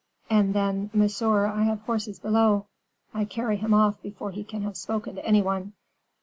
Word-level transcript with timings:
"And 0.31 0.55
then: 0.55 0.89
'Monsieur, 0.95 1.45
I 1.45 1.61
have 1.65 1.81
horses 1.81 2.17
below.' 2.17 2.65
I 3.13 3.23
carry 3.23 3.57
him 3.57 3.71
off 3.71 4.01
before 4.01 4.31
he 4.31 4.43
can 4.43 4.63
have 4.63 4.75
spoken 4.75 5.13
to 5.13 5.23
any 5.27 5.43
one." 5.43 5.73